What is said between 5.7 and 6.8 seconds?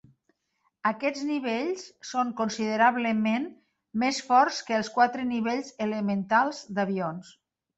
elementals